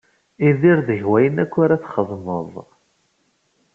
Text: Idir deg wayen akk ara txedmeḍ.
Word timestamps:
Idir 0.47 0.79
deg 0.89 1.01
wayen 1.09 1.41
akk 1.43 1.53
ara 1.63 1.81
txedmeḍ. 1.83 2.51